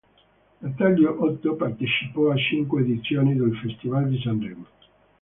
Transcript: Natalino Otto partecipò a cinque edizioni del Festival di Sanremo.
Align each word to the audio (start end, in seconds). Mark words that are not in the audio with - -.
Natalino 0.61 1.11
Otto 1.23 1.53
partecipò 1.55 2.31
a 2.31 2.35
cinque 2.35 2.81
edizioni 2.81 3.35
del 3.35 3.55
Festival 3.55 4.09
di 4.09 4.19
Sanremo. 4.19 4.65